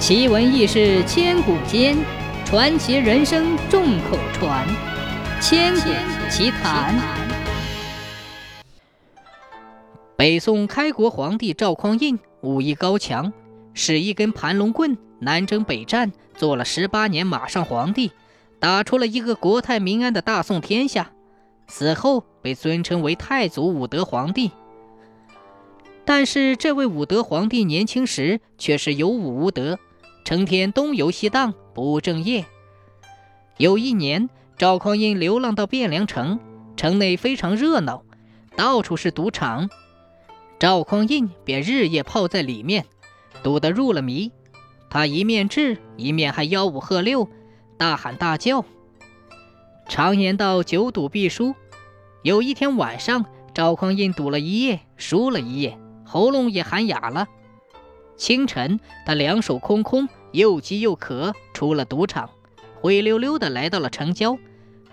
[0.00, 1.94] 奇闻异事千古间，
[2.46, 4.66] 传奇人生众口传。
[5.42, 5.90] 千古
[6.30, 6.98] 奇谈。
[10.16, 13.30] 北宋开国皇帝赵匡胤武艺高强，
[13.74, 18.10] 使一根盘龙棍南征北战，做了十八年马上皇帝，
[18.58, 21.10] 打出了一个国泰民安的大宋天下。
[21.68, 24.50] 死后被尊称为太祖武德皇帝。
[26.06, 29.78] 但是这位武德皇帝年轻时却是有武无德。
[30.24, 32.44] 成天东游西荡，不务正业。
[33.56, 36.38] 有一年，赵匡胤流浪到汴梁城，
[36.76, 38.02] 城内非常热闹，
[38.56, 39.68] 到处是赌场。
[40.58, 42.86] 赵匡胤便日夜泡在里面，
[43.42, 44.30] 赌得入了迷。
[44.88, 47.28] 他一面治，一面还吆五喝六，
[47.76, 48.64] 大喊大叫。
[49.88, 51.54] 常言道：“久赌必输。”
[52.22, 57.26] 有一天晚上，赵匡胤赌了一夜，输了一夜，喉咙也喊哑了。
[58.20, 62.28] 清晨，他两手空空，又饥又渴，出了赌场，
[62.82, 64.36] 灰溜溜的来到了城郊。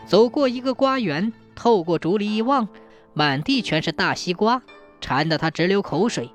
[0.06, 2.70] 走过一个瓜园，透过竹篱一望，
[3.14, 4.62] 满地全是大西瓜，
[5.02, 6.30] 馋得他直流口水。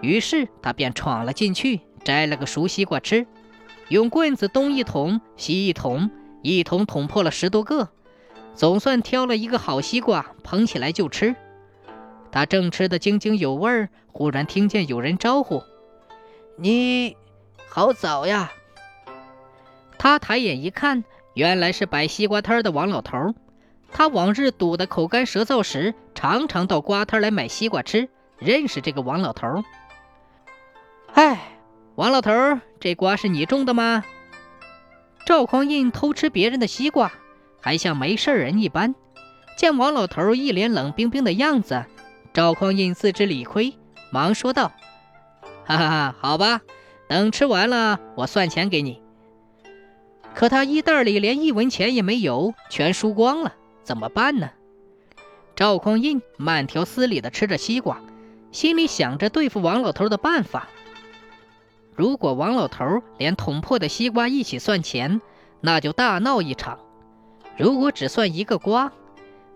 [0.00, 3.26] 于是他便闯了进去，摘了个熟西瓜吃，
[3.88, 6.10] 用棍子东一捅西一捅，
[6.40, 7.90] 一捅捅破了十多个，
[8.54, 11.36] 总算挑了一个好西瓜，捧起来就吃。
[12.32, 15.62] 他正吃得津津有味，忽然听见有人招呼。
[16.60, 17.16] 你，
[17.68, 18.50] 好早呀！
[19.96, 23.32] 他抬眼一看，原来是摆西瓜摊的王老头。
[23.92, 29.62] 他往日堵得口干舌燥时，常常到瓜摊来买西瓜吃，认识这个王老头。
[31.14, 31.38] 哎，
[31.94, 32.32] 王老头，
[32.80, 34.04] 这瓜是你种的吗？
[35.24, 37.12] 赵匡胤偷吃别人的西瓜，
[37.60, 38.96] 还像没事人一般。
[39.56, 41.84] 见王老头一脸冷冰冰的样子，
[42.32, 43.78] 赵匡胤自知理亏，
[44.10, 44.72] 忙说道。
[45.68, 46.62] 哈哈哈，好吧，
[47.08, 49.02] 等吃完了我算钱给你。
[50.34, 54.48] 可他衣袋里连一文钱也没有，全输光了，怎么办呢？
[55.54, 58.00] 赵匡胤慢条斯理地吃着西瓜，
[58.50, 60.68] 心里想着对付王老头的办法。
[61.94, 65.20] 如果王老头连捅破的西瓜一起算钱，
[65.60, 66.78] 那就大闹一场；
[67.58, 68.90] 如果只算一个瓜，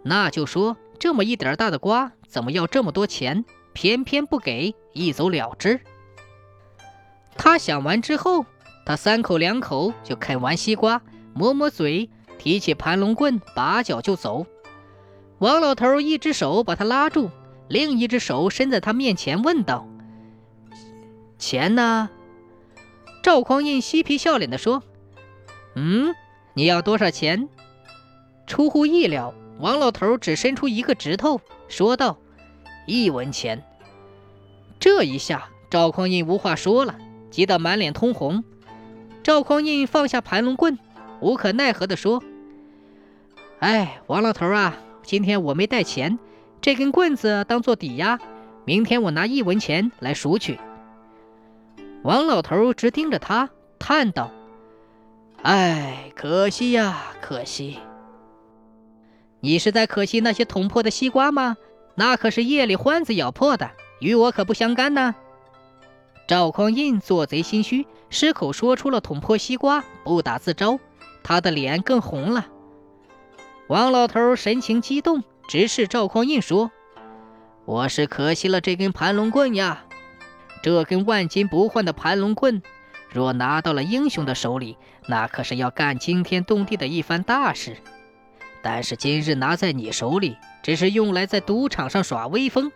[0.02, 3.46] 那就说这么一点大的瓜，怎么要这么多钱？
[3.72, 5.80] 偏偏不给，一走了之。
[7.36, 8.46] 他想完之后，
[8.84, 11.02] 他三口两口就啃完西瓜，
[11.34, 14.46] 抹抹嘴，提起盘龙棍，拔脚就走。
[15.38, 17.30] 王老头一只手把他拉住，
[17.68, 19.88] 另一只手伸在他面前，问道
[21.38, 22.10] ：“钱呢？”
[23.22, 24.82] 赵匡胤嬉皮笑脸地说
[25.74, 26.14] ：“嗯，
[26.54, 27.48] 你要多少钱？”
[28.46, 32.18] 出乎意料，王老头只伸出一个指头，说道
[32.86, 33.64] ：“一文钱。”
[34.78, 36.96] 这一下，赵匡胤无话说了。
[37.32, 38.44] 急得满脸通红，
[39.22, 40.78] 赵匡胤放下盘龙棍，
[41.20, 42.22] 无可奈何地说
[43.58, 46.18] ：“哎，王老头啊，今天我没带钱，
[46.60, 48.20] 这根棍子当做抵押，
[48.66, 50.60] 明天我拿一文钱来赎去。”
[52.04, 53.48] 王老头直盯着他，
[53.78, 54.30] 叹道
[55.42, 57.78] ：“哎，可惜呀，可惜！
[59.40, 61.56] 你是在可惜那些捅破的西瓜吗？
[61.94, 65.14] 那可是夜里欢子咬破的，与我可不相干呢。”
[66.28, 70.78] 赵匡胤做贼心虚，失口说出了捅破西瓜，不打自招，
[71.22, 72.46] 他的脸更红了。
[73.66, 76.70] 王老头神情激动，直视赵匡胤说
[77.66, 79.84] ：“我是可惜了这根盘龙棍呀！
[80.62, 82.62] 这根万金不换的盘龙棍，
[83.10, 84.78] 若拿到了英雄的手里，
[85.08, 87.76] 那可是要干惊天动地的一番大事。
[88.62, 92.70] 但是今日拿在你手里，只是用来在赌场上耍威风，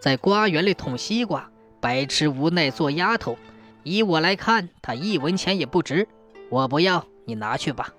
[0.00, 1.49] 在瓜园里捅西瓜。”
[1.80, 3.38] 白痴无奈做丫头，
[3.82, 6.06] 依我来看，他一文钱也不值。
[6.50, 7.94] 我不要，你拿去吧。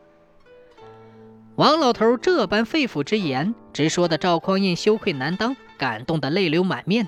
[1.56, 7.08] 王老头这般肺腑之言，直说的赵匡胤羞愧难当，感动的泪流满面。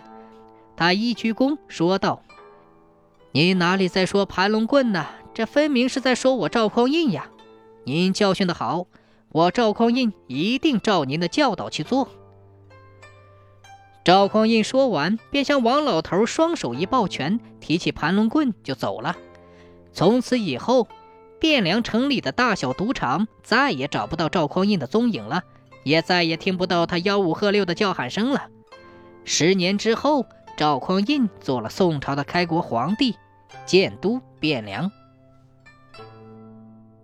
[0.76, 2.24] 他一鞠躬说道
[3.32, 5.06] ：“您哪里在说盘龙棍呢？
[5.34, 7.30] 这分明是在说我赵匡胤呀！
[7.86, 8.88] 您教训的好，
[9.30, 12.10] 我赵匡胤一定照您的教导去做。”
[14.04, 19.16] 赵匡胤说完，便向王老头双手一抱拳，提起盘龙棍就走了。
[19.94, 20.90] 从此以后，
[21.40, 25.44] 汴梁城里的大小赌场再也找不到赵匡胤的踪影了，
[25.84, 28.48] 也再也听不到他吆五喝六的叫喊声了。
[29.24, 30.26] 十年之后，
[30.58, 33.16] 赵匡胤做了宋朝的开国皇帝，
[33.66, 34.92] 建都汴梁。